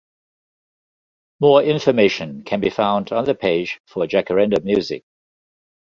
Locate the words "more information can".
1.39-2.59